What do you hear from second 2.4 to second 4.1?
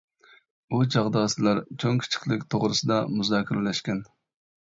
توغرىسىدا مۇزاكىرىلەشكەن.